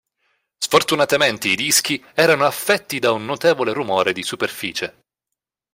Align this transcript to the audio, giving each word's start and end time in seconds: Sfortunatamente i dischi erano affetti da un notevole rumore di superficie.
Sfortunatamente 0.57 1.47
i 1.47 1.55
dischi 1.55 2.03
erano 2.15 2.47
affetti 2.47 2.97
da 2.97 3.11
un 3.11 3.23
notevole 3.23 3.71
rumore 3.71 4.13
di 4.13 4.23
superficie. 4.23 5.03